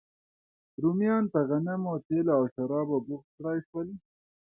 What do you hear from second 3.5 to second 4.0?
شول